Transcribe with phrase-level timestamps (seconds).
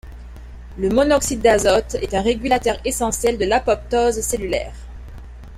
[0.79, 4.73] Le monoxyde d'azote est un régulateur essentiel de l'apoptose cellulaire.